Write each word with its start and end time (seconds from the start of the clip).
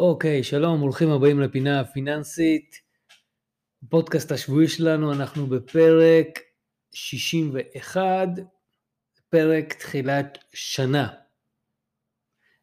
אוקיי, 0.00 0.42
שלום, 0.42 0.80
ברוכים 0.80 1.10
הבאים 1.10 1.40
לפינה 1.40 1.80
הפיננסית. 1.80 2.76
פודקאסט 3.88 4.32
השבועי 4.32 4.68
שלנו, 4.68 5.12
אנחנו 5.12 5.46
בפרק 5.46 6.26
61, 6.92 8.28
פרק 9.30 9.72
תחילת 9.72 10.38
שנה. 10.52 11.08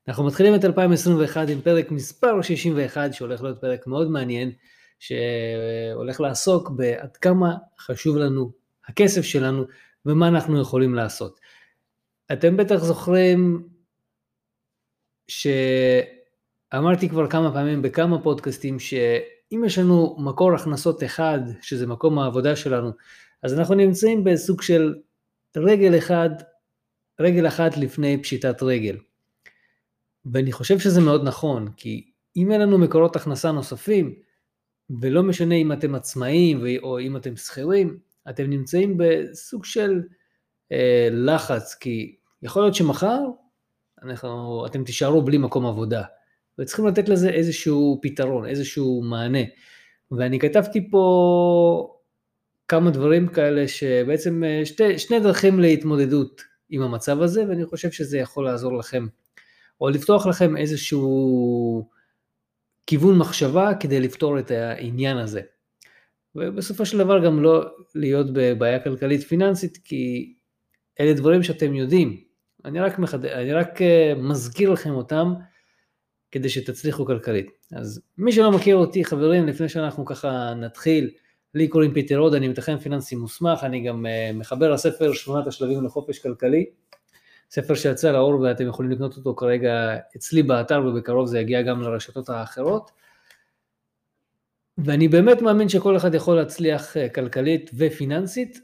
אנחנו 0.08 0.24
מתחילים 0.24 0.56
את 0.56 0.66
2021 0.66 1.50
עם 1.50 1.62
פרק 1.62 1.92
מספר 1.92 2.42
61, 2.42 3.14
שהולך 3.14 3.44
להיות 3.44 3.62
פרק 3.62 3.88
מאוד 3.88 4.10
מעניין, 4.12 4.52
שהולך 5.00 6.22
לעסוק 6.22 6.70
בעד 6.70 7.18
כמה 7.18 7.56
חשוב 7.80 8.18
לנו 8.18 8.52
הכסף 8.88 9.22
שלנו 9.22 9.64
ומה 10.06 10.28
אנחנו 10.28 10.62
יכולים 10.62 10.96
לעשות. 10.96 11.40
אתם 12.34 12.58
בטח 12.58 12.78
זוכרים 12.78 13.68
ש... 15.28 15.48
אמרתי 16.76 17.10
כבר 17.10 17.30
כמה 17.30 17.54
פעמים 17.54 17.82
בכמה 17.82 18.24
פודקאסטים 18.24 18.80
שאם 18.80 19.64
יש 19.66 19.78
לנו 19.78 20.16
מקור 20.20 20.56
הכנסות 20.56 21.04
אחד, 21.04 21.40
שזה 21.62 21.88
מקום 21.88 22.20
העבודה 22.20 22.56
שלנו, 22.56 22.92
אז 23.44 23.60
אנחנו 23.60 23.76
נמצאים 23.76 24.24
בסוג 24.24 24.62
של 24.62 24.96
רגל 25.58 25.98
אחד, 25.98 26.30
רגל 27.20 27.48
אחת 27.48 27.78
לפני 27.78 28.24
פשיטת 28.24 28.64
רגל. 28.64 28.98
ואני 30.26 30.52
חושב 30.52 30.80
שזה 30.80 31.02
מאוד 31.02 31.24
נכון, 31.24 31.72
כי 31.78 32.12
אם 32.36 32.52
אין 32.52 32.62
לנו 32.62 32.78
מקורות 32.78 33.16
הכנסה 33.16 33.52
נוספים, 33.52 34.14
ולא 35.02 35.24
משנה 35.24 35.56
אם 35.56 35.72
אתם 35.72 35.96
עצמאים 35.96 36.62
או 36.84 37.00
אם 37.00 37.18
אתם 37.18 37.36
שכירים, 37.38 38.00
אתם 38.30 38.50
נמצאים 38.50 38.98
בסוג 38.98 39.66
של 39.66 40.02
אה, 40.72 41.08
לחץ, 41.12 41.76
כי 41.80 42.16
יכול 42.42 42.62
להיות 42.62 42.76
שמחר 42.76 43.20
אנחנו, 44.04 44.66
אתם 44.66 44.84
תישארו 44.84 45.22
בלי 45.22 45.38
מקום 45.38 45.66
עבודה. 45.66 46.04
וצריכים 46.60 46.88
לתת 46.88 47.10
לזה 47.10 47.30
איזשהו 47.30 48.00
פתרון, 48.02 48.46
איזשהו 48.46 49.02
מענה. 49.02 49.44
ואני 50.12 50.40
כתבתי 50.40 50.90
פה 50.90 51.94
כמה 52.68 52.92
דברים 52.92 53.28
כאלה 53.28 53.68
שבעצם 53.68 54.44
אה, 54.44 54.66
שתי, 54.66 55.00
שני 55.00 55.20
דרכים 55.20 55.60
להתמודדות 55.60 56.42
עם 56.70 56.82
המצב 56.82 57.22
הזה, 57.22 57.46
ואני 57.50 57.66
חושב 57.66 57.92
שזה 57.92 58.18
יכול 58.18 58.46
לעזור 58.46 58.78
לכם, 58.78 59.08
או 59.82 59.90
לפתוח 59.90 60.28
לכם 60.28 60.58
איזשהו 60.58 61.90
כיוון 62.88 63.18
מחשבה 63.18 63.72
כדי 63.80 64.00
לפתור 64.00 64.40
את 64.40 64.52
העניין 64.52 65.18
הזה. 65.18 65.42
ובסופו 66.36 66.86
של 66.86 66.98
דבר 66.98 67.26
גם 67.26 67.44
לא 67.44 67.66
להיות 67.96 68.28
בבעיה 68.34 68.80
כלכלית 68.80 69.24
פיננסית, 69.24 69.78
כי 69.84 70.34
אלה 71.00 71.14
דברים 71.14 71.44
שאתם 71.44 71.74
יודעים. 71.74 72.22
אני 72.66 72.80
רק, 72.80 73.00
מחד... 73.00 73.26
אני 73.26 73.54
רק 73.54 73.82
אה, 73.82 74.14
מזכיר 74.18 74.70
לכם 74.70 74.92
אותם, 74.92 75.34
כדי 76.32 76.50
שתצליחו 76.50 77.06
כלכלית. 77.06 77.52
אז 77.72 78.02
מי 78.18 78.32
שלא 78.32 78.52
מכיר 78.52 78.76
אותי, 78.76 79.06
חברים, 79.06 79.48
לפני 79.48 79.70
שאנחנו 79.70 80.06
ככה 80.06 80.54
נתחיל, 80.54 81.10
לי 81.54 81.68
קוראים 81.68 81.94
פיטר 81.94 82.18
עוד, 82.18 82.34
אני 82.34 82.48
מתכן 82.48 82.78
פיננסי 82.78 83.16
מוסמך, 83.16 83.64
אני 83.64 83.84
גם 83.84 84.06
uh, 84.06 84.38
מחבר 84.38 84.72
לספר 84.72 85.14
שמונת 85.14 85.48
השלבים 85.48 85.86
לחופש 85.86 86.20
כלכלי, 86.20 86.66
ספר 87.50 87.76
שיצא 87.76 88.12
לאור 88.12 88.40
ואתם 88.40 88.68
יכולים 88.68 88.92
לקנות 88.92 89.18
אותו 89.18 89.36
כרגע 89.36 89.98
אצלי 90.16 90.44
באתר 90.44 90.82
ובקרוב 90.86 91.28
זה 91.28 91.40
יגיע 91.40 91.62
גם 91.62 91.82
לרשתות 91.82 92.30
האחרות. 92.30 92.92
ואני 94.78 95.08
באמת 95.08 95.42
מאמין 95.42 95.70
שכל 95.70 95.98
אחד 95.98 96.16
יכול 96.16 96.36
להצליח 96.36 96.98
אה, 96.98 97.10
כלכלית 97.10 97.72
ופיננסית, 97.78 98.60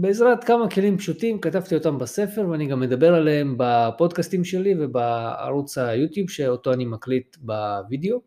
בעזרת 0.00 0.44
כמה 0.44 0.70
כלים 0.70 0.98
פשוטים, 0.98 1.40
כתבתי 1.40 1.74
אותם 1.74 1.98
בספר 1.98 2.48
ואני 2.48 2.66
גם 2.66 2.80
מדבר 2.80 3.14
עליהם 3.14 3.54
בפודקאסטים 3.58 4.44
שלי 4.44 4.74
ובערוץ 4.78 5.78
היוטיוב 5.78 6.30
שאותו 6.30 6.72
אני 6.72 6.84
מקליט 6.84 7.36
בווידאו. 7.40 8.22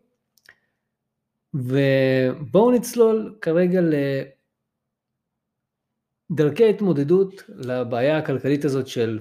ובואו 1.54 2.70
נצלול 2.70 3.38
כרגע 3.40 3.80
לדרכי 6.30 6.70
התמודדות 6.70 7.42
לבעיה 7.48 8.18
הכלכלית 8.18 8.64
הזאת 8.64 8.86
של 8.86 9.20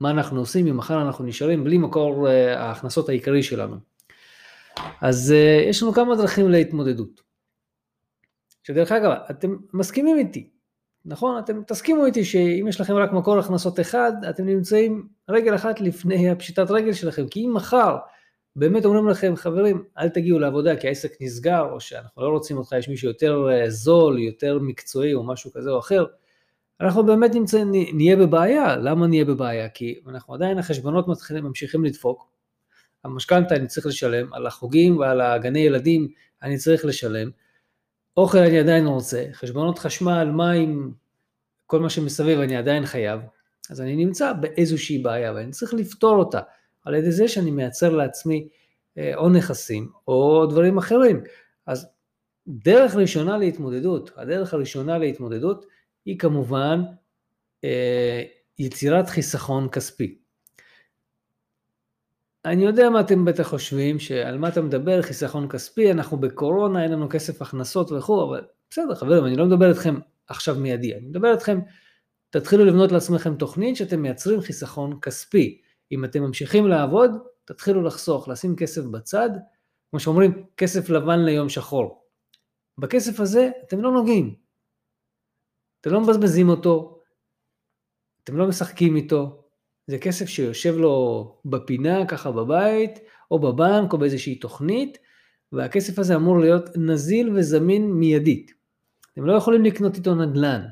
מה 0.00 0.10
אנחנו 0.10 0.40
עושים 0.40 0.66
אם 0.66 0.76
מחר 0.76 1.02
אנחנו 1.02 1.24
נשארים 1.24 1.64
בלי 1.64 1.78
מקור 1.78 2.28
אה, 2.28 2.60
ההכנסות 2.60 3.08
העיקרי 3.08 3.42
שלנו. 3.42 3.76
אז 5.00 5.32
אה, 5.32 5.64
יש 5.68 5.82
לנו 5.82 5.92
כמה 5.92 6.16
דרכים 6.16 6.50
להתמודדות. 6.50 7.20
שדרך 8.62 8.92
אגב, 8.92 9.10
אתם 9.30 9.56
מסכימים 9.72 10.16
איתי, 10.18 10.50
נכון? 11.04 11.38
אתם 11.38 11.62
תסכימו 11.66 12.06
איתי 12.06 12.24
שאם 12.24 12.66
יש 12.68 12.80
לכם 12.80 12.94
רק 12.94 13.12
מקור 13.12 13.38
הכנסות 13.38 13.80
אחד, 13.80 14.12
אתם 14.30 14.46
נמצאים 14.46 15.08
רגל 15.28 15.54
אחת 15.54 15.80
לפני 15.80 16.30
הפשיטת 16.30 16.70
רגל 16.70 16.92
שלכם, 16.92 17.28
כי 17.28 17.46
אם 17.46 17.54
מחר 17.54 17.96
באמת 18.56 18.84
אומרים 18.84 19.08
לכם, 19.08 19.36
חברים, 19.36 19.84
אל 19.98 20.08
תגיעו 20.08 20.38
לעבודה 20.38 20.76
כי 20.76 20.88
העסק 20.88 21.12
נסגר, 21.20 21.60
או 21.72 21.80
שאנחנו 21.80 22.22
לא 22.22 22.28
רוצים 22.28 22.56
אותך, 22.56 22.72
יש 22.72 22.88
מישהו 22.88 23.08
יותר 23.08 23.48
אה, 23.50 23.70
זול, 23.70 24.18
יותר 24.18 24.58
מקצועי 24.58 25.14
או 25.14 25.26
משהו 25.26 25.52
כזה 25.52 25.70
או 25.70 25.78
אחר, 25.78 26.04
אנחנו 26.80 27.06
באמת 27.06 27.34
נמצא, 27.34 27.62
נהיה 27.92 28.16
בבעיה. 28.16 28.76
למה 28.76 29.06
נהיה 29.06 29.24
בבעיה? 29.24 29.68
כי 29.68 30.00
אנחנו 30.08 30.34
עדיין, 30.34 30.58
החשבונות 30.58 31.08
מתחילים, 31.08 31.44
ממשיכים 31.44 31.84
לדפוק, 31.84 32.28
המשכנתה 33.04 33.54
אני 33.54 33.66
צריך 33.66 33.86
לשלם, 33.86 34.34
על 34.34 34.46
החוגים 34.46 34.98
ועל 34.98 35.20
הגני 35.20 35.58
ילדים 35.58 36.08
אני 36.42 36.56
צריך 36.58 36.84
לשלם, 36.84 37.30
אוכל 38.20 38.38
אני 38.38 38.58
עדיין 38.58 38.86
רוצה, 38.86 39.24
חשבונות 39.32 39.78
חשמל, 39.78 40.30
מים, 40.36 40.92
כל 41.66 41.80
מה 41.80 41.90
שמסביב 41.90 42.40
אני 42.40 42.56
עדיין 42.56 42.86
חייב, 42.86 43.20
אז 43.70 43.80
אני 43.80 43.96
נמצא 43.96 44.32
באיזושהי 44.32 44.98
בעיה 44.98 45.32
ואני 45.32 45.50
צריך 45.50 45.74
לפתור 45.74 46.16
אותה 46.16 46.40
על 46.84 46.94
ידי 46.94 47.12
זה 47.12 47.28
שאני 47.28 47.50
מייצר 47.50 47.96
לעצמי 47.96 48.48
אה, 48.98 49.12
או 49.16 49.28
נכסים 49.28 49.88
או 50.08 50.46
דברים 50.46 50.78
אחרים. 50.78 51.20
אז 51.66 51.86
דרך 52.48 52.94
ראשונה 52.94 53.38
להתמודדות, 53.38 54.10
הדרך 54.16 54.54
הראשונה 54.54 54.98
להתמודדות 54.98 55.66
היא 56.04 56.18
כמובן 56.18 56.82
אה, 57.64 58.22
יצירת 58.58 59.08
חיסכון 59.08 59.68
כספי. 59.68 60.18
אני 62.44 62.64
יודע 62.64 62.90
מה 62.90 63.00
אתם 63.00 63.24
בטח 63.24 63.48
חושבים, 63.48 63.98
שעל 63.98 64.38
מה 64.38 64.48
אתה 64.48 64.62
מדבר, 64.62 65.02
חיסכון 65.02 65.48
כספי, 65.48 65.90
אנחנו 65.92 66.16
בקורונה, 66.16 66.82
אין 66.82 66.92
לנו 66.92 67.08
כסף 67.08 67.42
הכנסות 67.42 67.92
וכו', 67.92 68.24
אבל 68.24 68.46
בסדר 68.70 68.94
חברים, 68.94 69.26
אני 69.26 69.36
לא 69.36 69.46
מדבר 69.46 69.68
איתכם 69.68 69.94
עכשיו 70.26 70.54
מיידי, 70.54 70.94
אני 70.94 71.06
מדבר 71.06 71.32
איתכם, 71.32 71.60
תתחילו 72.30 72.64
לבנות 72.64 72.92
לעצמכם 72.92 73.36
תוכנית 73.36 73.76
שאתם 73.76 74.02
מייצרים 74.02 74.40
חיסכון 74.40 74.98
כספי. 75.02 75.60
אם 75.92 76.04
אתם 76.04 76.22
ממשיכים 76.22 76.68
לעבוד, 76.68 77.10
תתחילו 77.44 77.82
לחסוך, 77.82 78.28
לשים 78.28 78.56
כסף 78.56 78.82
בצד, 78.84 79.30
כמו 79.90 80.00
שאומרים, 80.00 80.46
כסף 80.56 80.90
לבן 80.90 81.18
ליום 81.18 81.48
שחור. 81.48 82.04
בכסף 82.78 83.20
הזה 83.20 83.50
אתם 83.66 83.80
לא 83.80 83.92
נוגעים. 83.92 84.34
אתם 85.80 85.90
לא 85.90 86.00
מבזבזים 86.00 86.48
אותו, 86.48 87.00
אתם 88.24 88.36
לא 88.36 88.48
משחקים 88.48 88.96
איתו, 88.96 89.39
זה 89.90 89.98
כסף 89.98 90.28
שיושב 90.28 90.76
לו 90.76 91.26
בפינה 91.44 92.06
ככה 92.06 92.30
בבית, 92.30 92.98
או 93.30 93.38
בבנק, 93.38 93.92
או 93.92 93.98
באיזושהי 93.98 94.34
תוכנית, 94.34 94.98
והכסף 95.52 95.98
הזה 95.98 96.16
אמור 96.16 96.38
להיות 96.38 96.76
נזיל 96.76 97.30
וזמין 97.34 97.92
מיידית. 97.92 98.52
אתם 99.12 99.24
לא 99.24 99.32
יכולים 99.32 99.64
לקנות 99.64 99.96
איתו 99.96 100.14
נדל"ן, 100.14 100.62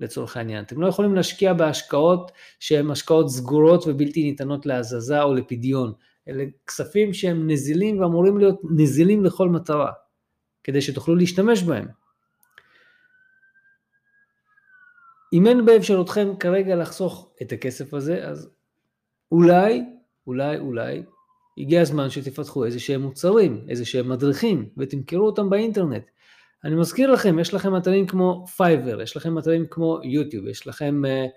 לצורך 0.00 0.36
העניין. 0.36 0.64
אתם 0.64 0.80
לא 0.80 0.86
יכולים 0.86 1.14
להשקיע 1.14 1.52
בהשקעות 1.52 2.32
שהן 2.60 2.90
השקעות 2.90 3.30
סגורות 3.30 3.84
ובלתי 3.86 4.22
ניתנות 4.22 4.66
להזזה 4.66 5.22
או 5.22 5.34
לפדיון. 5.34 5.92
אלה 6.28 6.44
כספים 6.66 7.14
שהם 7.14 7.50
נזילים 7.50 8.00
ואמורים 8.00 8.38
להיות 8.38 8.60
נזילים 8.76 9.24
לכל 9.24 9.48
מטרה, 9.48 9.92
כדי 10.64 10.80
שתוכלו 10.80 11.14
להשתמש 11.14 11.62
בהם. 11.62 11.86
אם 15.32 15.46
אין 15.46 15.66
באפשרותכם 15.66 16.28
כרגע 16.40 16.76
לחסוך 16.76 17.34
את 17.42 17.52
הכסף 17.52 17.94
הזה, 17.94 18.28
אז 18.28 18.50
אולי, 19.32 19.84
אולי, 20.26 20.58
אולי, 20.58 21.02
הגיע 21.58 21.80
הזמן 21.80 22.10
שתפתחו 22.10 22.64
איזה 22.64 22.80
שהם 22.80 23.00
מוצרים, 23.02 23.64
איזה 23.68 23.84
שהם 23.84 24.08
מדריכים, 24.08 24.68
ותמכרו 24.76 25.26
אותם 25.26 25.50
באינטרנט. 25.50 26.02
אני 26.64 26.74
מזכיר 26.74 27.12
לכם, 27.12 27.38
יש 27.38 27.54
לכם 27.54 27.76
אתרים 27.76 28.06
כמו 28.06 28.46
פייבר, 28.56 29.02
יש 29.02 29.16
לכם 29.16 29.38
אתרים 29.38 29.66
כמו 29.70 29.98
יוטיוב, 30.04 30.46
יש 30.46 30.66
לכם 30.66 31.02
אה, 31.04 31.30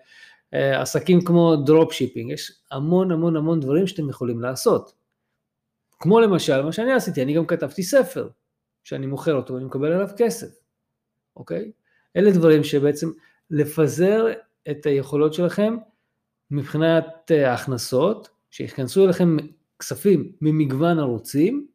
אה, 0.56 0.82
עסקים 0.82 1.22
כמו 1.26 1.56
drop 1.56 1.94
shipping, 1.94 2.32
יש 2.32 2.52
המון 2.72 3.12
המון 3.12 3.36
המון 3.36 3.60
דברים 3.60 3.88
שאתם 3.88 4.10
יכולים 4.10 4.42
לעשות. 4.42 4.94
כמו 6.00 6.20
למשל 6.20 6.62
מה 6.62 6.72
שאני 6.72 6.94
עשיתי, 6.94 7.24
אני 7.24 7.34
גם 7.34 7.46
כתבתי 7.46 7.84
ספר, 7.84 8.30
שאני 8.84 9.06
מוכר 9.06 9.34
אותו 9.34 9.54
ואני 9.54 9.66
מקבל 9.66 9.92
עליו 9.92 10.10
כסף, 10.18 10.56
אוקיי? 11.36 11.72
אלה 12.16 12.32
דברים 12.32 12.64
שבעצם 12.64 13.10
לפזר 13.50 14.26
את 14.72 14.86
היכולות 14.86 15.34
שלכם 15.34 15.78
מבחינת 16.52 17.32
אה, 17.32 17.52
ההכנסות, 17.52 18.30
שיכנסו 18.50 19.06
אליכם 19.06 19.38
כספים 19.80 20.32
ממגוון 20.42 21.00
ערוצים, 21.00 21.68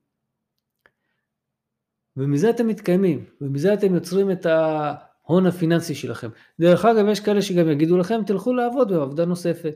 ומזה 2.16 2.50
אתם 2.50 2.68
מתקיימים, 2.68 3.24
ומזה 3.40 3.74
אתם 3.74 3.94
יוצרים 3.94 4.30
את 4.30 4.46
ההון 4.46 5.46
הפיננסי 5.46 5.94
שלכם. 5.94 6.28
דרך 6.60 6.84
אגב, 6.84 7.08
יש 7.08 7.20
כאלה 7.20 7.42
שגם 7.42 7.70
יגידו 7.70 7.98
לכם, 7.98 8.20
תלכו 8.26 8.52
לעבוד 8.52 8.92
בעבודה 8.92 9.24
נוספת. 9.24 9.74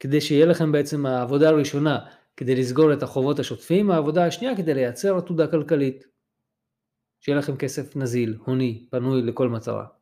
כדי 0.00 0.20
שיהיה 0.20 0.46
לכם 0.46 0.72
בעצם 0.72 1.06
העבודה 1.06 1.48
הראשונה, 1.48 1.98
כדי 2.36 2.54
לסגור 2.54 2.92
את 2.92 3.02
החובות 3.02 3.38
השוטפים, 3.38 3.90
העבודה 3.90 4.26
השנייה 4.26 4.56
כדי 4.56 4.74
לייצר 4.74 5.16
עתודה 5.16 5.46
כלכלית. 5.46 6.04
שיהיה 7.20 7.38
לכם 7.38 7.56
כסף 7.56 7.96
נזיל, 7.96 8.38
הוני, 8.44 8.86
פנוי 8.90 9.22
לכל 9.22 9.48
מטרה. 9.48 9.97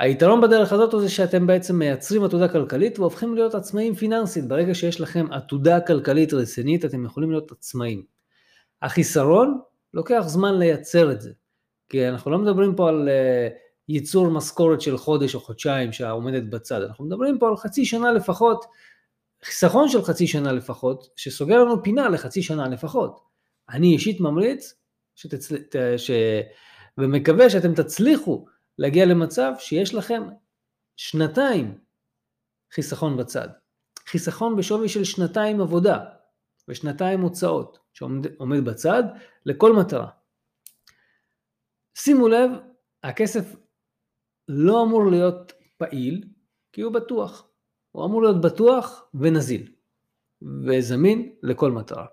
היתרון 0.00 0.40
בדרך 0.40 0.72
הזאת 0.72 0.92
הוא 0.92 1.00
זה 1.00 1.08
שאתם 1.08 1.46
בעצם 1.46 1.78
מייצרים 1.78 2.24
עתודה 2.24 2.48
כלכלית 2.48 2.98
והופכים 2.98 3.34
להיות 3.34 3.54
עצמאים 3.54 3.94
פיננסית. 3.94 4.48
ברגע 4.48 4.74
שיש 4.74 5.00
לכם 5.00 5.26
עתודה 5.32 5.80
כלכלית 5.80 6.32
רצינית, 6.32 6.84
אתם 6.84 7.04
יכולים 7.04 7.30
להיות 7.30 7.52
עצמאים. 7.52 8.02
החיסרון, 8.82 9.60
לוקח 9.94 10.24
זמן 10.26 10.58
לייצר 10.58 11.12
את 11.12 11.20
זה. 11.20 11.30
כי 11.88 12.08
אנחנו 12.08 12.30
לא 12.30 12.38
מדברים 12.38 12.76
פה 12.76 12.88
על 12.88 13.08
uh, 13.08 13.52
ייצור 13.88 14.30
משכורת 14.30 14.80
של 14.80 14.96
חודש 14.96 15.34
או 15.34 15.40
חודשיים 15.40 15.92
שעומדת 15.92 16.42
בצד, 16.42 16.82
אנחנו 16.82 17.04
מדברים 17.04 17.38
פה 17.38 17.48
על 17.48 17.56
חצי 17.56 17.84
שנה 17.84 18.12
לפחות, 18.12 18.64
חיסכון 19.44 19.88
של 19.88 20.02
חצי 20.02 20.26
שנה 20.26 20.52
לפחות, 20.52 21.08
שסוגר 21.16 21.64
לנו 21.64 21.82
פינה 21.82 22.08
לחצי 22.08 22.42
שנה 22.42 22.68
לפחות. 22.68 23.20
אני 23.70 23.92
אישית 23.92 24.20
ממליץ 24.20 24.74
שתצל... 25.14 25.56
ש... 25.96 26.10
ומקווה 26.98 27.50
שאתם 27.50 27.74
תצליחו 27.74 28.46
להגיע 28.80 29.06
למצב 29.06 29.52
שיש 29.58 29.94
לכם 29.94 30.22
שנתיים 30.96 31.78
חיסכון 32.74 33.16
בצד. 33.16 33.48
חיסכון 34.06 34.56
בשווי 34.56 34.88
של 34.88 35.04
שנתיים 35.04 35.60
עבודה 35.60 36.04
ושנתיים 36.68 37.20
הוצאות 37.20 37.78
שעומד 37.92 38.64
בצד 38.64 39.02
לכל 39.46 39.72
מטרה. 39.72 40.10
שימו 41.94 42.28
לב, 42.28 42.50
הכסף 43.02 43.56
לא 44.48 44.82
אמור 44.82 45.10
להיות 45.10 45.52
פעיל 45.78 46.28
כי 46.72 46.80
הוא 46.80 46.92
בטוח. 46.92 47.48
הוא 47.92 48.04
אמור 48.04 48.22
להיות 48.22 48.40
בטוח 48.40 49.04
ונזיל 49.14 49.72
וזמין 50.66 51.36
לכל 51.42 51.70
מטרה. 51.70 52.06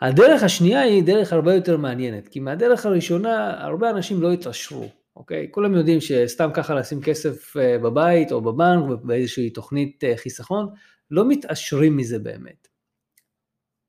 הדרך 0.00 0.42
השנייה 0.42 0.80
היא 0.80 1.02
דרך 1.02 1.32
הרבה 1.32 1.54
יותר 1.54 1.76
מעניינת, 1.76 2.28
כי 2.28 2.40
מהדרך 2.40 2.86
הראשונה 2.86 3.64
הרבה 3.64 3.90
אנשים 3.90 4.22
לא 4.22 4.32
התעשרו, 4.32 4.88
אוקיי? 5.16 5.48
כולם 5.50 5.74
יודעים 5.74 6.00
שסתם 6.00 6.50
ככה 6.54 6.74
לשים 6.74 7.02
כסף 7.02 7.56
אה, 7.56 7.78
בבית 7.78 8.32
או 8.32 8.40
בבנק 8.40 9.00
באיזושהי 9.02 9.50
תוכנית 9.50 10.04
אה, 10.04 10.16
חיסכון, 10.16 10.68
לא 11.10 11.28
מתעשרים 11.28 11.96
מזה 11.96 12.18
באמת. 12.18 12.68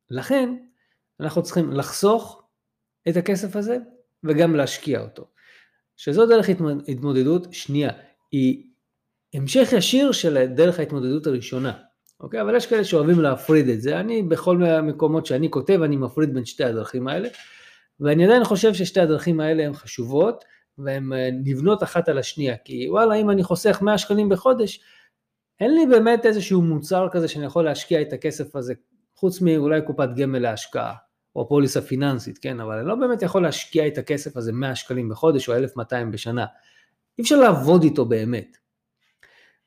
לכן 0.09 0.56
אנחנו 1.19 1.44
צריכים 1.44 1.71
לחסוך 1.71 2.44
את 3.09 3.17
הכסף 3.17 3.56
הזה 3.56 3.77
וגם 4.23 4.56
להשקיע 4.56 5.01
אותו. 5.01 5.27
שזו 5.97 6.25
דרך 6.25 6.50
התמודדות 6.88 7.47
שנייה, 7.51 7.89
היא 8.31 8.63
המשך 9.33 9.69
ישיר 9.77 10.11
של 10.11 10.45
דרך 10.45 10.79
ההתמודדות 10.79 11.27
הראשונה. 11.27 11.88
אוקיי? 12.19 12.42
אבל 12.42 12.56
יש 12.56 12.66
כאלה 12.66 12.83
שאוהבים 12.83 13.19
להפריד 13.19 13.69
את 13.69 13.81
זה. 13.81 14.00
אני, 14.00 14.24
בכל 14.24 14.63
המקומות 14.63 15.25
שאני 15.25 15.51
כותב, 15.51 15.81
אני 15.81 15.95
מפריד 15.95 16.33
בין 16.33 16.45
שתי 16.45 16.63
הדרכים 16.63 17.07
האלה, 17.07 17.30
ואני 18.00 18.25
עדיין 18.25 18.44
חושב 18.44 18.74
ששתי 18.74 19.00
הדרכים 19.00 19.39
האלה 19.39 19.66
הן 19.66 19.74
חשובות, 19.74 20.45
והן 20.77 21.13
אה, 21.13 21.30
נבנות 21.44 21.83
אחת 21.83 22.10
על 22.10 22.18
השנייה, 22.18 22.57
כי 22.57 22.89
וואלה, 22.89 23.16
אם 23.16 23.30
אני 23.30 23.44
חוסך 23.44 23.80
100 23.81 23.98
שקלים 23.98 24.30
בחודש, 24.30 24.80
אין 25.60 25.75
לי 25.75 25.86
באמת 25.86 26.25
איזשהו 26.25 26.62
מוצר 26.62 27.07
כזה 27.12 27.27
שאני 27.27 27.45
יכול 27.45 27.66
להשקיע 27.66 28.01
את 28.01 28.13
הכסף 28.13 28.56
הזה, 28.56 28.74
חוץ 29.16 29.42
מאולי 29.42 29.81
קופת 29.81 30.10
גמל 30.18 30.39
להשקעה, 30.39 30.94
או 31.36 31.50
פוליסה 31.50 31.81
פיננסית, 31.81 32.38
כן? 32.38 32.60
אבל 32.60 32.77
אני 32.77 32.88
לא 32.88 32.95
באמת 32.95 33.21
יכול 33.21 33.44
להשקיע 33.44 33.88
את 33.88 33.98
הכסף 33.98 34.38
הזה 34.38 34.51
100 34.51 34.75
שקלים 34.75 35.10
בחודש 35.10 35.50
או 35.50 35.56
1,200 35.56 36.12
בשנה. 36.12 36.45
אי 37.18 37.24
אפשר 37.24 37.36
לעבוד 37.36 37.83
איתו 37.83 38.06
באמת. 38.06 38.57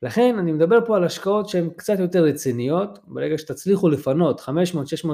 לכן 0.02 0.36
אני 0.38 0.52
מדבר 0.52 0.78
פה 0.86 0.96
על 0.96 1.04
השקעות 1.04 1.48
שהן 1.48 1.70
קצת 1.76 1.98
יותר 1.98 2.24
רציניות, 2.24 2.98
ברגע 3.06 3.38
שתצליחו 3.38 3.88
לפנות 3.88 4.40
500-600 4.40 4.44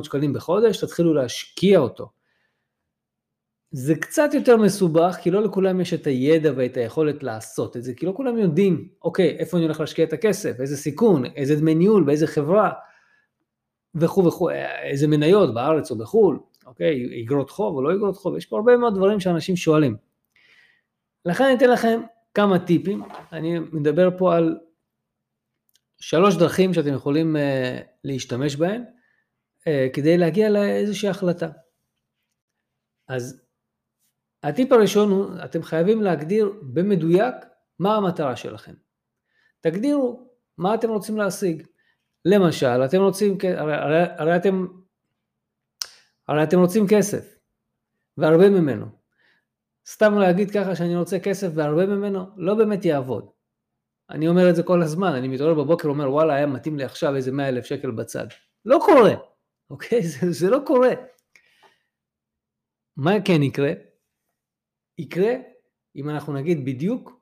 שקלים 0.03 0.33
בחודש, 0.33 0.85
תתחילו 0.85 1.15
להשקיע 1.15 1.79
אותו. 1.79 2.11
זה 3.71 3.95
קצת 3.95 4.31
יותר 4.35 4.57
מסובך, 4.57 5.17
כי 5.23 5.31
לא 5.31 5.43
לכולם 5.43 5.81
יש 5.81 5.95
את 5.95 6.07
הידע 6.07 6.53
ואת 6.57 6.77
היכולת 6.77 7.23
לעשות 7.23 7.77
את 7.77 7.83
זה, 7.83 7.95
כי 7.95 8.07
לא 8.07 8.13
כולם 8.17 8.39
יודעים, 8.39 8.89
אוקיי, 9.03 9.37
איפה 9.39 9.57
אני 9.57 9.65
הולך 9.65 9.81
להשקיע 9.81 10.05
את 10.05 10.13
הכסף, 10.13 10.61
איזה 10.61 10.77
סיכון, 10.77 11.25
איזה 11.25 11.57
דמי 11.57 11.75
ניהול, 11.75 12.05
באיזה 12.05 12.27
חברה, 12.27 12.71
וכו' 13.95 14.25
וכו', 14.25 14.51
איזה 14.83 15.07
מניות 15.07 15.55
בארץ 15.55 15.91
או 15.91 15.97
בחו"ל, 15.97 16.39
אוקיי, 16.67 17.23
אגרות 17.25 17.51
חוב 17.51 17.77
או 17.77 17.83
לא 17.83 17.95
אגרות 17.95 18.17
חוב, 18.17 18.37
יש 18.37 18.47
פה 18.47 18.57
הרבה 18.57 18.77
מאוד 18.77 18.95
דברים 18.95 19.21
שאנשים 19.21 19.57
שואלים. 19.57 19.97
לכן 21.25 21.45
אני 21.45 21.55
אתן 21.55 21.71
לכם 21.71 22.01
כמה 22.35 22.59
טיפים, 22.59 23.03
אני 23.33 23.59
מדבר 23.59 24.09
פה 24.19 24.37
על 24.37 24.59
שלוש 26.01 26.37
דרכים 26.37 26.75
שאתם 26.75 26.95
יכולים 26.95 27.37
uh, 27.37 27.39
להשתמש 28.05 28.57
בהן 28.57 28.85
uh, 28.85 29.95
כדי 29.95 30.19
להגיע 30.19 30.51
לאיזושהי 30.51 31.09
החלטה. 31.09 31.49
אז 33.09 33.43
הטיפ 34.43 34.73
הראשון 34.73 35.11
הוא, 35.11 35.27
אתם 35.45 35.63
חייבים 35.63 36.03
להגדיר 36.03 36.53
במדויק 36.75 37.35
מה 37.79 37.97
המטרה 37.97 38.37
שלכם. 38.37 38.75
תגדירו 39.61 40.31
מה 40.59 40.75
אתם 40.75 40.89
רוצים 40.89 41.17
להשיג. 41.17 41.67
למשל, 42.25 42.85
אתם 42.85 43.01
רוצים, 43.01 43.39
הרי, 43.59 43.75
הרי, 43.75 44.03
הרי, 44.19 44.37
אתם, 44.37 44.67
הרי 46.29 46.43
אתם 46.43 46.59
רוצים 46.59 46.85
כסף, 46.91 47.39
והרבה 48.17 48.51
ממנו. 48.51 48.87
סתם 49.87 50.19
להגיד 50.19 50.51
ככה 50.51 50.77
שאני 50.77 50.97
רוצה 50.97 51.19
כסף 51.19 51.49
והרבה 51.55 51.87
ממנו, 51.87 52.27
לא 52.37 52.55
באמת 52.55 52.85
יעבוד. 52.85 53.31
אני 54.11 54.29
אומר 54.29 54.51
את 54.51 54.57
זה 54.57 54.63
כל 54.63 54.83
הזמן, 54.83 55.13
אני 55.13 55.29
מתעורר 55.29 55.55
בבוקר 55.55 55.89
ואומר 55.89 56.13
וואלה 56.13 56.35
היה 56.35 56.47
מתאים 56.47 56.79
לי 56.79 56.85
עכשיו 56.85 57.17
איזה 57.17 57.33
100 57.33 57.49
אלף 57.49 57.65
שקל 57.65 57.91
בצד. 57.91 58.27
לא 58.65 58.79
קורה, 58.85 59.15
אוקיי? 59.71 60.03
זה, 60.13 60.33
זה 60.33 60.51
לא 60.51 60.59
קורה. 60.67 60.91
מה 62.97 63.13
כן 63.25 63.43
יקרה? 63.43 63.73
יקרה 64.99 65.35
אם 65.97 66.11
אנחנו 66.11 66.33
נגיד 66.33 66.65
בדיוק 66.65 67.21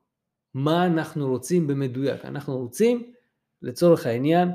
מה 0.53 0.85
אנחנו 0.85 1.27
רוצים 1.27 1.67
במדויק. 1.67 2.25
אנחנו 2.25 2.57
רוצים 2.57 3.13
לצורך 3.61 4.05
העניין 4.05 4.49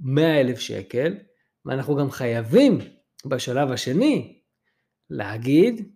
100 0.00 0.40
אלף 0.40 0.58
שקל, 0.58 1.16
ואנחנו 1.64 1.96
גם 1.96 2.10
חייבים 2.10 2.78
בשלב 3.26 3.70
השני 3.70 4.42
להגיד 5.10 5.92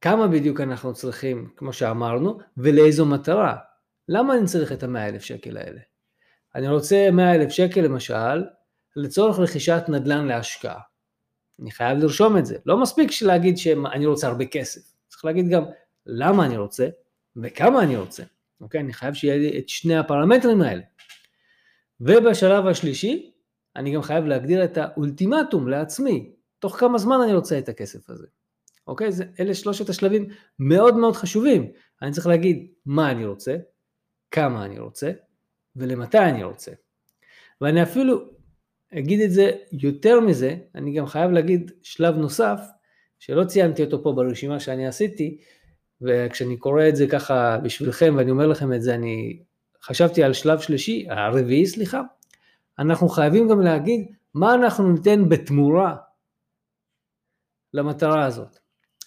כמה 0.00 0.28
בדיוק 0.28 0.60
אנחנו 0.60 0.94
צריכים, 0.94 1.50
כמו 1.56 1.72
שאמרנו, 1.72 2.38
ולאיזו 2.56 3.06
מטרה. 3.06 3.56
למה 4.08 4.34
אני 4.34 4.46
צריך 4.46 4.72
את 4.72 4.82
המאה 4.82 5.08
אלף 5.08 5.22
שקל 5.22 5.56
האלה? 5.56 5.80
אני 6.54 6.68
רוצה 6.68 7.08
מאה 7.12 7.34
אלף 7.34 7.50
שקל 7.50 7.80
למשל, 7.80 8.44
לצורך 8.96 9.38
רכישת 9.38 9.82
נדל"ן 9.88 10.26
להשקעה. 10.26 10.80
אני 11.60 11.70
חייב 11.70 11.98
לרשום 11.98 12.38
את 12.38 12.46
זה. 12.46 12.56
לא 12.66 12.80
מספיק 12.80 13.10
להגיד 13.22 13.58
שאני 13.58 14.06
רוצה 14.06 14.26
הרבה 14.26 14.44
כסף. 14.46 14.80
צריך 15.08 15.24
להגיד 15.24 15.48
גם 15.48 15.64
למה 16.06 16.46
אני 16.46 16.56
רוצה 16.56 16.88
וכמה 17.36 17.82
אני 17.82 17.96
רוצה. 17.96 18.22
אוקיי? 18.60 18.80
אני 18.80 18.92
חייב 18.92 19.14
שיהיה 19.14 19.36
לי 19.36 19.58
את 19.58 19.68
שני 19.68 19.96
הפרמטרים 19.96 20.62
האלה. 20.62 20.82
ובשלב 22.00 22.66
השלישי, 22.66 23.32
אני 23.76 23.94
גם 23.94 24.02
חייב 24.02 24.24
להגדיר 24.24 24.64
את 24.64 24.78
האולטימטום 24.78 25.68
לעצמי. 25.68 26.32
תוך 26.58 26.76
כמה 26.76 26.98
זמן 26.98 27.16
אני 27.24 27.34
רוצה 27.34 27.58
את 27.58 27.68
הכסף 27.68 28.10
הזה. 28.10 28.26
אוקיי? 28.86 29.12
זה, 29.12 29.24
אלה 29.40 29.54
שלושת 29.54 29.88
השלבים 29.88 30.28
מאוד 30.58 30.96
מאוד 30.96 31.16
חשובים. 31.16 31.72
אני 32.02 32.12
צריך 32.12 32.26
להגיד 32.26 32.66
מה 32.86 33.10
אני 33.10 33.26
רוצה, 33.26 33.56
כמה 34.30 34.64
אני 34.64 34.78
רוצה 34.78 35.12
ולמתי 35.76 36.18
אני 36.18 36.44
רוצה. 36.44 36.72
ואני 37.60 37.82
אפילו 37.82 38.18
אגיד 38.94 39.20
את 39.20 39.30
זה 39.30 39.50
יותר 39.72 40.20
מזה, 40.20 40.56
אני 40.74 40.94
גם 40.94 41.06
חייב 41.06 41.30
להגיד 41.30 41.70
שלב 41.82 42.16
נוסף, 42.16 42.60
שלא 43.18 43.44
ציינתי 43.44 43.84
אותו 43.84 44.02
פה 44.02 44.12
ברשימה 44.12 44.60
שאני 44.60 44.86
עשיתי, 44.86 45.38
וכשאני 46.00 46.56
קורא 46.56 46.88
את 46.88 46.96
זה 46.96 47.06
ככה 47.06 47.58
בשבילכם 47.58 48.14
ואני 48.16 48.30
אומר 48.30 48.46
לכם 48.46 48.72
את 48.72 48.82
זה, 48.82 48.94
אני 48.94 49.42
חשבתי 49.82 50.22
על 50.22 50.32
שלב 50.32 50.60
שלישי, 50.60 51.06
הרביעי 51.10 51.66
סליחה, 51.66 52.02
אנחנו 52.78 53.08
חייבים 53.08 53.48
גם 53.48 53.60
להגיד 53.60 54.06
מה 54.34 54.54
אנחנו 54.54 54.92
ניתן 54.92 55.28
בתמורה 55.28 55.96
למטרה 57.74 58.24
הזאת. 58.24 58.58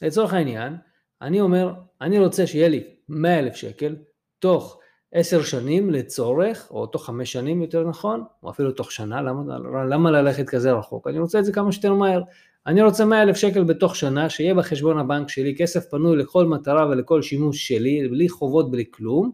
לצורך 0.01 0.33
העניין, 0.33 0.77
אני 1.21 1.41
אומר, 1.41 1.73
אני 2.01 2.19
רוצה 2.19 2.47
שיהיה 2.47 2.67
לי 2.67 2.83
100 3.09 3.39
אלף 3.39 3.55
שקל 3.55 3.95
תוך 4.39 4.78
עשר 5.11 5.41
שנים 5.43 5.89
לצורך, 5.89 6.67
או 6.71 6.85
תוך 6.87 7.05
חמש 7.05 7.31
שנים 7.31 7.61
יותר 7.61 7.87
נכון, 7.87 8.23
או 8.43 8.49
אפילו 8.49 8.71
תוך 8.71 8.91
שנה, 8.91 9.21
למה, 9.21 9.57
למה 9.89 10.11
ללכת 10.11 10.49
כזה 10.49 10.71
רחוק? 10.71 11.07
אני 11.07 11.19
רוצה 11.19 11.39
את 11.39 11.45
זה 11.45 11.53
כמה 11.53 11.71
שיותר 11.71 11.93
מהר. 11.93 12.21
אני 12.67 12.81
רוצה 12.81 13.05
100 13.05 13.21
אלף 13.21 13.37
שקל 13.37 13.63
בתוך 13.63 13.95
שנה, 13.95 14.29
שיהיה 14.29 14.53
בחשבון 14.53 14.97
הבנק 14.97 15.29
שלי 15.29 15.55
כסף 15.57 15.89
פנוי 15.89 16.17
לכל 16.17 16.45
מטרה 16.45 16.87
ולכל 16.89 17.21
שימוש 17.21 17.67
שלי, 17.67 18.07
בלי 18.07 18.29
חובות, 18.29 18.71
בלי 18.71 18.85
כלום, 18.91 19.31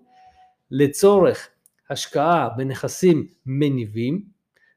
לצורך 0.72 1.50
השקעה 1.90 2.50
בנכסים 2.58 3.28
מניבים, 3.46 4.22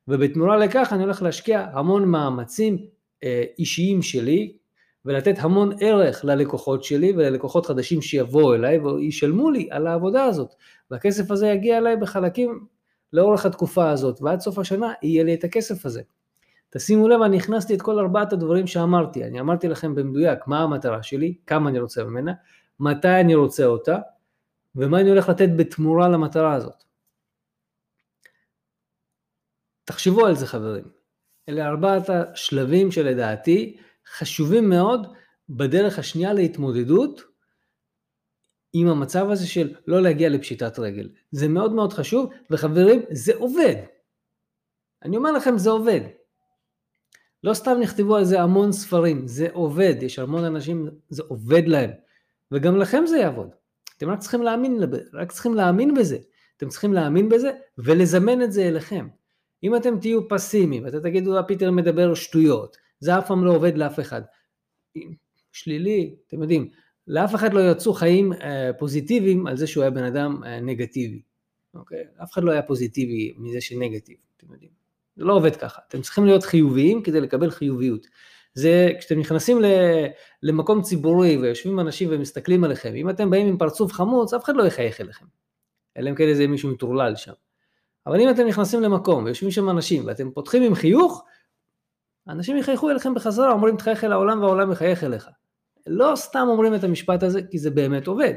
ובתמורה 0.08 0.56
לכך 0.56 0.88
אני 0.92 1.02
הולך 1.02 1.22
להשקיע 1.22 1.66
המון 1.72 2.04
מאמצים 2.04 2.78
אה, 3.24 3.44
אישיים 3.58 4.02
שלי, 4.02 4.57
ולתת 5.08 5.34
המון 5.38 5.72
ערך 5.80 6.24
ללקוחות 6.24 6.84
שלי 6.84 7.12
וללקוחות 7.12 7.66
חדשים 7.66 8.02
שיבואו 8.02 8.54
אליי 8.54 8.78
וישלמו 8.78 9.50
לי 9.50 9.68
על 9.70 9.86
העבודה 9.86 10.24
הזאת. 10.24 10.54
והכסף 10.90 11.30
הזה 11.30 11.46
יגיע 11.46 11.78
אליי 11.78 11.96
בחלקים 11.96 12.66
לאורך 13.12 13.46
התקופה 13.46 13.90
הזאת, 13.90 14.22
ועד 14.22 14.40
סוף 14.40 14.58
השנה 14.58 14.92
יהיה 15.02 15.24
לי 15.24 15.34
את 15.34 15.44
הכסף 15.44 15.86
הזה. 15.86 16.02
תשימו 16.70 17.08
לב, 17.08 17.22
אני 17.22 17.36
הכנסתי 17.36 17.74
את 17.74 17.82
כל 17.82 17.98
ארבעת 17.98 18.32
הדברים 18.32 18.66
שאמרתי. 18.66 19.24
אני 19.24 19.40
אמרתי 19.40 19.68
לכם 19.68 19.94
במדויק 19.94 20.46
מה 20.46 20.62
המטרה 20.62 21.02
שלי, 21.02 21.34
כמה 21.46 21.70
אני 21.70 21.78
רוצה 21.78 22.04
ממנה, 22.04 22.32
מתי 22.80 23.20
אני 23.20 23.34
רוצה 23.34 23.66
אותה, 23.66 23.98
ומה 24.76 25.00
אני 25.00 25.10
הולך 25.10 25.28
לתת 25.28 25.48
בתמורה 25.56 26.08
למטרה 26.08 26.54
הזאת. 26.54 26.84
תחשבו 29.84 30.26
על 30.26 30.34
זה 30.34 30.46
חברים. 30.46 30.84
אלה 31.48 31.66
ארבעת 31.66 32.10
השלבים 32.10 32.90
שלדעתי 32.90 33.76
חשובים 34.16 34.68
מאוד 34.68 35.06
בדרך 35.48 35.98
השנייה 35.98 36.32
להתמודדות 36.32 37.22
עם 38.72 38.88
המצב 38.88 39.30
הזה 39.30 39.46
של 39.46 39.74
לא 39.86 40.02
להגיע 40.02 40.28
לפשיטת 40.28 40.78
רגל. 40.78 41.08
זה 41.30 41.48
מאוד 41.48 41.72
מאוד 41.72 41.92
חשוב, 41.92 42.30
וחברים, 42.50 43.02
זה 43.10 43.32
עובד. 43.34 43.74
אני 45.02 45.16
אומר 45.16 45.32
לכם, 45.32 45.58
זה 45.58 45.70
עובד. 45.70 46.00
לא 47.44 47.54
סתם 47.54 47.76
נכתבו 47.80 48.16
על 48.16 48.24
זה 48.24 48.40
המון 48.40 48.72
ספרים, 48.72 49.26
זה 49.26 49.48
עובד, 49.52 49.94
יש 50.02 50.18
המון 50.18 50.44
אנשים, 50.44 50.88
זה 51.08 51.22
עובד 51.28 51.62
להם. 51.66 51.90
וגם 52.52 52.76
לכם 52.76 53.06
זה 53.06 53.18
יעבוד. 53.18 53.48
אתם 53.96 54.10
רק 54.10 54.18
צריכים 54.18 54.42
להאמין, 54.42 54.80
רק 55.14 55.32
צריכים 55.32 55.54
להאמין 55.54 55.94
בזה. 55.94 56.18
אתם 56.56 56.68
צריכים 56.68 56.92
להאמין 56.92 57.28
בזה 57.28 57.50
ולזמן 57.78 58.42
את 58.42 58.52
זה 58.52 58.68
אליכם. 58.68 59.08
אם 59.62 59.76
אתם 59.76 60.00
תהיו 60.00 60.28
פסימיים, 60.28 60.84
ואתם 60.84 61.00
תגידו, 61.00 61.46
פיטר 61.46 61.70
מדבר 61.70 62.14
שטויות, 62.14 62.76
זה 63.00 63.18
אף 63.18 63.26
פעם 63.26 63.44
לא 63.44 63.54
עובד 63.54 63.78
לאף 63.78 64.00
אחד. 64.00 64.22
שלילי, 65.52 66.14
אתם 66.26 66.42
יודעים, 66.42 66.70
לאף 67.06 67.34
אחד 67.34 67.54
לא 67.54 67.70
יצאו 67.70 67.92
חיים 67.94 68.32
אה, 68.32 68.70
פוזיטיביים 68.78 69.46
על 69.46 69.56
זה 69.56 69.66
שהוא 69.66 69.82
היה 69.82 69.90
בן 69.90 70.04
אדם 70.04 70.44
אה, 70.44 70.60
נגטיבי. 70.60 71.22
אוקיי? 71.74 72.04
אף 72.22 72.32
אחד 72.32 72.44
לא 72.44 72.52
היה 72.52 72.62
פוזיטיבי 72.62 73.34
מזה 73.38 73.60
שנגטיב, 73.60 74.16
אתם 74.36 74.52
יודעים. 74.52 74.70
זה 75.16 75.24
לא 75.24 75.32
עובד 75.32 75.56
ככה. 75.56 75.80
אתם 75.88 76.00
צריכים 76.00 76.24
להיות 76.24 76.42
חיוביים 76.42 77.02
כדי 77.02 77.20
לקבל 77.20 77.50
חיוביות. 77.50 78.06
זה 78.54 78.90
כשאתם 78.98 79.18
נכנסים 79.18 79.58
למקום 80.42 80.82
ציבורי 80.82 81.36
ויושבים 81.36 81.80
אנשים 81.80 82.08
ומסתכלים 82.12 82.64
עליכם, 82.64 82.94
אם 82.94 83.10
אתם 83.10 83.30
באים 83.30 83.46
עם 83.46 83.58
פרצוף 83.58 83.92
חמוץ, 83.92 84.34
אף 84.34 84.44
אחד 84.44 84.56
לא 84.56 84.62
יחייך 84.62 85.00
אליכם. 85.00 85.26
אלא 85.96 86.10
אם 86.10 86.14
כן 86.14 86.28
איזה 86.28 86.46
מישהו 86.46 86.70
מטורלל 86.70 87.16
שם. 87.16 87.32
אבל 88.06 88.20
אם 88.20 88.30
אתם 88.30 88.46
נכנסים 88.46 88.82
למקום 88.82 89.24
ויושבים 89.24 89.50
שם 89.50 89.70
אנשים 89.70 90.06
ואתם 90.06 90.30
פותחים 90.30 90.62
עם 90.62 90.74
חיוך, 90.74 91.24
אנשים 92.28 92.56
יחייכו 92.56 92.90
אליכם 92.90 93.14
בחזרה, 93.14 93.52
אומרים 93.52 93.76
תחייך 93.76 94.04
אל 94.04 94.12
העולם 94.12 94.40
והעולם 94.42 94.72
יחייך 94.72 95.04
אליך. 95.04 95.28
לא 95.86 96.12
סתם 96.16 96.46
אומרים 96.48 96.74
את 96.74 96.84
המשפט 96.84 97.22
הזה, 97.22 97.40
כי 97.50 97.58
זה 97.58 97.70
באמת 97.70 98.06
עובד. 98.06 98.34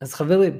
אז 0.00 0.14
חברים, 0.14 0.58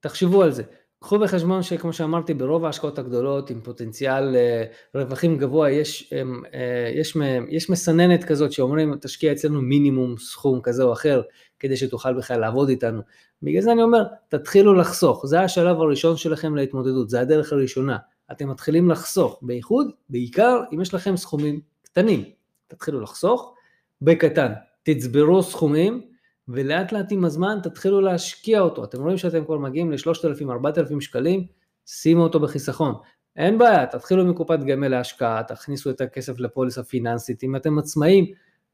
תחשבו 0.00 0.42
על 0.42 0.52
זה. 0.52 0.62
קחו 1.00 1.18
בחשבון 1.18 1.62
שכמו 1.62 1.92
שאמרתי, 1.92 2.34
ברוב 2.34 2.64
ההשקעות 2.64 2.98
הגדולות 2.98 3.50
עם 3.50 3.60
פוטנציאל 3.60 4.36
אה, 4.36 4.64
רווחים 4.94 5.38
גבוה, 5.38 5.70
יש, 5.70 6.12
אה, 6.12 6.90
יש, 6.94 7.16
יש 7.48 7.70
מסננת 7.70 8.24
כזאת 8.24 8.52
שאומרים, 8.52 8.94
תשקיע 9.00 9.32
אצלנו 9.32 9.62
מינימום 9.62 10.18
סכום 10.18 10.60
כזה 10.62 10.82
או 10.82 10.92
אחר, 10.92 11.22
כדי 11.58 11.76
שתוכל 11.76 12.14
בכלל 12.14 12.40
לעבוד 12.40 12.68
איתנו. 12.68 13.00
בגלל 13.42 13.62
זה 13.62 13.72
אני 13.72 13.82
אומר, 13.82 14.02
תתחילו 14.28 14.74
לחסוך, 14.74 15.26
זה 15.26 15.40
השלב 15.40 15.80
הראשון 15.80 16.16
שלכם 16.16 16.56
להתמודדות, 16.56 17.10
זה 17.10 17.20
הדרך 17.20 17.52
הראשונה. 17.52 17.96
אתם 18.32 18.48
מתחילים 18.48 18.90
לחסוך, 18.90 19.38
בייחוד, 19.42 19.90
בעיקר 20.08 20.62
אם 20.72 20.80
יש 20.80 20.94
לכם 20.94 21.16
סכומים 21.16 21.60
קטנים. 21.82 22.24
תתחילו 22.66 23.00
לחסוך, 23.00 23.54
בקטן, 24.02 24.52
תצברו 24.82 25.42
סכומים, 25.42 26.02
ולאט 26.48 26.92
לאט 26.92 27.12
עם 27.12 27.24
הזמן 27.24 27.58
תתחילו 27.62 28.00
להשקיע 28.00 28.60
אותו. 28.60 28.84
אתם 28.84 29.02
רואים 29.02 29.18
שאתם 29.18 29.44
כבר 29.44 29.58
מגיעים 29.58 29.92
ל-3,000-4,000 29.92 31.00
שקלים, 31.00 31.46
שימו 31.86 32.22
אותו 32.22 32.40
בחיסכון. 32.40 32.94
אין 33.36 33.58
בעיה, 33.58 33.86
תתחילו 33.86 34.24
מקופת 34.24 34.58
גמל 34.58 34.88
להשקעה, 34.88 35.42
תכניסו 35.42 35.90
את 35.90 36.00
הכסף 36.00 36.40
לפוליסה 36.40 36.82
פיננסית. 36.82 37.44
אם 37.44 37.56
אתם 37.56 37.78
עצמאים, 37.78 38.26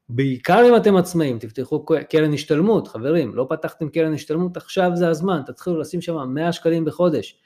בעיקר 0.09 0.69
אם 0.69 0.75
אתם 0.75 0.95
עצמאים, 0.95 1.39
תפתחו 1.39 1.85
קרן 2.09 2.33
השתלמות, 2.33 2.87
חברים, 2.87 3.35
לא 3.35 3.47
פתחתם 3.49 3.89
קרן 3.89 4.13
השתלמות, 4.13 4.57
עכשיו 4.57 4.91
זה 4.93 5.09
הזמן, 5.09 5.41
תתחילו 5.45 5.79
לשים 5.79 6.01
שם 6.01 6.33
100 6.33 6.51
שקלים 6.51 6.85
בחודש. 6.85 7.41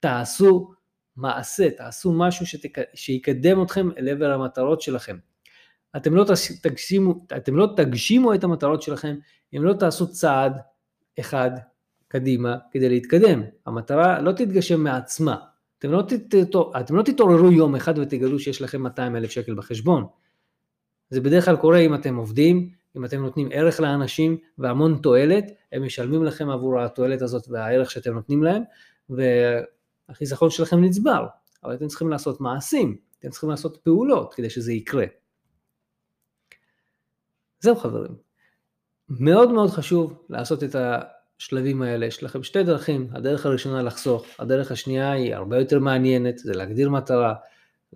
תעשו 0.00 0.70
מעשה, 1.16 1.70
תעשו 1.70 2.12
משהו 2.12 2.46
שתק... 2.46 2.78
שיקדם 2.94 3.62
אתכם 3.62 3.88
אל 3.98 4.08
עבר 4.08 4.32
המטרות 4.32 4.80
שלכם. 4.80 5.16
אתם 5.96 6.14
לא, 6.14 6.24
תגשימו, 6.62 7.26
אתם 7.36 7.56
לא 7.56 7.68
תגשימו 7.76 8.34
את 8.34 8.44
המטרות 8.44 8.82
שלכם 8.82 9.16
אם 9.56 9.64
לא 9.64 9.72
תעשו 9.72 10.12
צעד 10.12 10.52
אחד 11.20 11.50
קדימה 12.08 12.56
כדי 12.70 12.88
להתקדם. 12.88 13.42
המטרה 13.66 14.20
לא 14.20 14.32
תתגשם 14.32 14.80
מעצמה. 14.80 15.36
אתם 15.78 15.90
לא, 15.90 16.02
תתעור, 16.28 16.80
אתם 16.80 16.96
לא 16.96 17.02
תתעוררו 17.02 17.52
יום 17.52 17.74
אחד 17.74 17.98
ותגלו 17.98 18.38
שיש 18.38 18.62
לכם 18.62 18.82
200 18.82 19.16
אלף 19.16 19.30
שקל 19.30 19.54
בחשבון. 19.54 20.06
זה 21.10 21.20
בדרך 21.20 21.44
כלל 21.44 21.56
קורה 21.56 21.78
אם 21.78 21.94
אתם 21.94 22.16
עובדים, 22.16 22.70
אם 22.96 23.04
אתם 23.04 23.20
נותנים 23.20 23.48
ערך 23.52 23.80
לאנשים 23.80 24.36
והמון 24.58 24.98
תועלת, 25.02 25.44
הם 25.72 25.84
משלמים 25.84 26.24
לכם 26.24 26.50
עבור 26.50 26.80
התועלת 26.80 27.22
הזאת 27.22 27.48
והערך 27.48 27.90
שאתם 27.90 28.14
נותנים 28.14 28.42
להם, 28.42 28.62
והחיסכון 30.08 30.50
שלכם 30.50 30.84
נצבר. 30.84 31.26
אבל 31.64 31.74
אתם 31.74 31.86
צריכים 31.86 32.08
לעשות 32.08 32.40
מעשים, 32.40 32.96
אתם 33.18 33.30
צריכים 33.30 33.50
לעשות 33.50 33.76
פעולות 33.76 34.34
כדי 34.34 34.50
שזה 34.50 34.72
יקרה. 34.72 35.04
זהו 37.60 37.76
חברים. 37.76 38.16
מאוד 39.08 39.52
מאוד 39.52 39.70
חשוב 39.70 40.22
לעשות 40.28 40.64
את 40.64 40.76
השלבים 40.78 41.82
האלה. 41.82 42.06
יש 42.06 42.22
לכם 42.22 42.42
שתי 42.42 42.62
דרכים, 42.62 43.08
הדרך 43.12 43.46
הראשונה 43.46 43.82
לחסוך, 43.82 44.26
הדרך 44.38 44.70
השנייה 44.70 45.12
היא 45.12 45.34
הרבה 45.34 45.58
יותר 45.58 45.78
מעניינת, 45.78 46.38
זה 46.38 46.54
להגדיר 46.54 46.90
מטרה. 46.90 47.34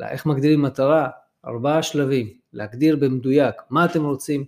איך 0.00 0.26
מגדירים 0.26 0.62
מטרה? 0.62 1.08
ארבעה 1.46 1.82
שלבים, 1.82 2.28
להגדיר 2.52 2.96
במדויק 2.96 3.54
מה 3.70 3.84
אתם 3.84 4.04
רוצים, 4.04 4.44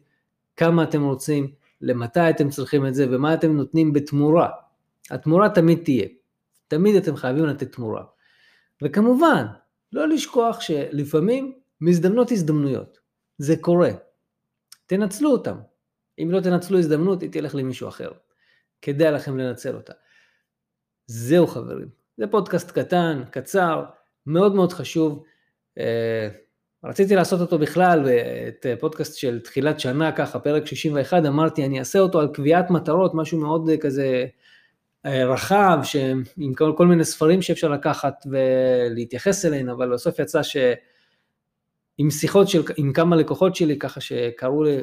כמה 0.56 0.82
אתם 0.82 1.02
רוצים, 1.02 1.52
למתי 1.80 2.30
אתם 2.30 2.50
צריכים 2.50 2.86
את 2.86 2.94
זה 2.94 3.06
ומה 3.10 3.34
אתם 3.34 3.56
נותנים 3.56 3.92
בתמורה. 3.92 4.48
התמורה 5.10 5.48
תמיד 5.50 5.78
תהיה, 5.84 6.06
תמיד 6.72 6.96
אתם 6.96 7.16
חייבים 7.16 7.44
לתת 7.44 7.72
תמורה. 7.72 8.04
וכמובן, 8.82 9.46
לא 9.92 10.08
לשכוח 10.08 10.60
שלפעמים 10.60 11.52
מזדמנות 11.80 12.32
הזדמנויות, 12.32 12.98
זה 13.38 13.56
קורה, 13.60 13.90
תנצלו 14.86 15.30
אותם. 15.30 15.56
אם 16.18 16.28
לא 16.30 16.40
תנצלו 16.40 16.78
הזדמנות, 16.78 17.22
היא 17.22 17.30
תלך 17.32 17.54
למישהו 17.54 17.88
אחר. 17.88 18.10
כדאי 18.82 19.12
לכם 19.12 19.38
לנצל 19.38 19.74
אותה. 19.74 19.92
זהו 21.06 21.46
חברים, 21.46 21.88
זה 22.16 22.26
פודקאסט 22.26 22.70
קטן, 22.70 23.22
קצר, 23.30 23.84
מאוד 24.26 24.54
מאוד 24.54 24.72
חשוב. 24.72 25.24
אה, 25.78 26.28
רציתי 26.84 27.16
לעשות 27.16 27.40
אותו 27.40 27.58
בכלל, 27.58 28.08
את 28.48 28.66
פודקאסט 28.80 29.16
של 29.16 29.40
תחילת 29.40 29.80
שנה 29.80 30.12
ככה, 30.12 30.38
פרק 30.38 30.66
61, 30.66 31.22
אמרתי 31.26 31.64
אני 31.64 31.78
אעשה 31.78 31.98
אותו 31.98 32.20
על 32.20 32.28
קביעת 32.34 32.70
מטרות, 32.70 33.14
משהו 33.14 33.38
מאוד 33.38 33.70
כזה 33.80 34.04
אה, 34.04 34.26
רחב, 35.06 35.78
עם 36.36 36.54
כל, 36.54 36.72
כל 36.76 36.86
מיני 36.86 37.04
ספרים 37.04 37.42
שאפשר 37.42 37.68
לקחת 37.68 38.26
ולהתייחס 38.26 39.44
אליהם, 39.44 39.68
אבל 39.68 39.92
בסוף 39.92 40.18
יצא 40.18 40.42
ש... 40.42 40.56
עם 41.98 42.10
שיחות 42.10 42.48
של, 42.48 42.62
עם 42.76 42.92
כמה 42.92 43.16
לקוחות 43.16 43.56
שלי 43.56 43.78
ככה 43.78 44.00
שקראו 44.00 44.62
לי, 44.62 44.76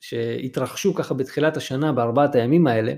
שהתרחשו 0.00 0.94
ככה 0.94 1.14
בתחילת 1.14 1.56
השנה 1.56 1.92
בארבעת 1.92 2.34
הימים 2.34 2.66
האלה, 2.66 2.92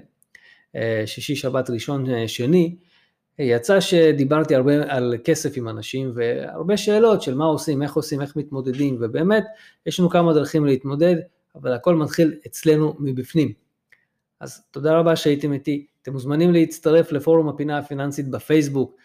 אה, 0.76 1.02
שישי, 1.06 1.36
שבת, 1.36 1.70
ראשון, 1.70 2.10
אה, 2.10 2.28
שני, 2.28 2.76
יצא 3.38 3.80
שדיברתי 3.80 4.54
הרבה 4.54 4.72
על 4.88 5.14
כסף 5.24 5.56
עם 5.56 5.68
אנשים 5.68 6.12
והרבה 6.14 6.76
שאלות 6.76 7.22
של 7.22 7.34
מה 7.34 7.44
עושים, 7.44 7.82
איך 7.82 7.94
עושים, 7.94 8.20
איך 8.20 8.36
מתמודדים, 8.36 8.96
ובאמת 9.00 9.44
יש 9.86 10.00
לנו 10.00 10.10
כמה 10.10 10.32
דרכים 10.34 10.66
להתמודד, 10.66 11.16
אבל 11.54 11.72
הכל 11.72 11.94
מתחיל 11.94 12.34
אצלנו 12.46 12.96
מבפנים. 12.98 13.52
אז 14.40 14.62
תודה 14.70 14.98
רבה 14.98 15.16
שהייתם 15.16 15.52
איתי, 15.52 15.86
אתם 16.02 16.12
מוזמנים 16.12 16.52
להצטרף 16.52 17.12
לפורום 17.12 17.48
הפינה 17.48 17.78
הפיננסית 17.78 18.28
בפייסבוק, 18.28 18.96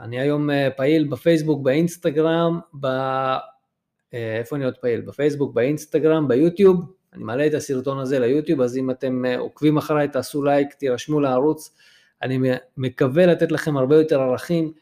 אני 0.00 0.20
היום 0.20 0.50
אה, 0.50 0.68
פעיל 0.76 1.08
בפייסבוק, 1.08 1.62
באינסטגרם, 1.62 2.60
ב... 2.80 2.86
אה, 2.86 4.38
איפה 4.38 4.56
אני 4.56 4.64
עוד 4.64 4.74
פעיל? 4.76 5.00
בפייסבוק, 5.00 5.54
באינסטגרם, 5.54 6.28
ביוטיוב, 6.28 6.92
אני 7.12 7.24
מעלה 7.24 7.46
את 7.46 7.54
הסרטון 7.54 7.98
הזה 7.98 8.18
ליוטיוב, 8.18 8.60
אז 8.60 8.76
אם 8.76 8.90
אתם 8.90 9.24
אה, 9.24 9.38
עוקבים 9.38 9.76
אחריי, 9.76 10.08
תעשו 10.08 10.42
לייק, 10.42 10.74
תירשמו 10.74 11.20
לערוץ, 11.20 11.76
אני 12.22 12.38
מקווה 12.76 13.26
לתת 13.26 13.52
לכם 13.52 13.76
הרבה 13.76 13.96
יותר 13.96 14.20
ערכים, 14.20 14.72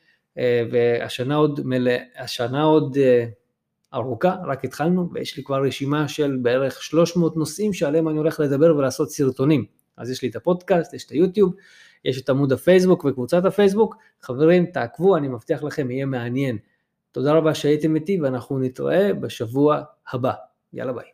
והשנה 0.71 1.37
עוד, 1.37 1.61
מלא, 1.65 1.93
השנה 2.19 2.63
עוד 2.63 2.97
ארוכה, 3.95 4.37
רק 4.47 4.65
התחלנו, 4.65 5.11
ויש 5.13 5.37
לי 5.37 5.45
כבר 5.45 5.63
רשימה 5.63 6.09
של 6.09 6.39
בערך 6.43 6.83
300 6.83 7.37
נושאים 7.37 7.73
שעליהם 7.73 8.09
אני 8.09 8.19
הולך 8.19 8.41
לדבר 8.41 8.77
ולעשות 8.77 9.11
סרטונים. 9.11 9.65
אז 9.97 10.11
יש 10.11 10.23
לי 10.23 10.29
את 10.29 10.37
הפודקאסט, 10.37 10.95
יש 10.95 11.05
את 11.05 11.11
היוטיוב, 11.11 11.55
יש 12.05 12.21
את 12.21 12.29
עמוד 12.29 12.53
הפייסבוק 12.53 13.05
וקבוצת 13.05 13.45
הפייסבוק, 13.45 13.97
חברים, 14.21 14.67
תעקבו, 14.67 15.17
אני 15.17 15.29
מבטיח 15.29 15.63
לכם, 15.63 15.91
יהיה 15.91 16.07
מעניין. 16.07 16.59
תודה 17.13 17.33
רבה 17.33 17.55
שהייתם 17.55 17.95
איתי 17.95 18.21
ואנחנו 18.21 18.59
נתראה 18.59 19.15
בשבוע 19.15 19.83
הבא. 20.13 20.33
יאללה 20.73 20.93
ביי. 20.93 21.12